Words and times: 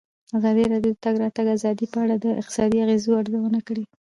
ازادي 0.37 0.63
راډیو 0.73 0.93
د 0.93 0.95
د 0.97 1.01
تګ 1.03 1.15
راتګ 1.23 1.45
ازادي 1.55 1.85
په 1.93 1.97
اړه 2.03 2.15
د 2.23 2.25
اقتصادي 2.41 2.77
اغېزو 2.85 3.11
ارزونه 3.21 3.59
کړې. 3.67 3.83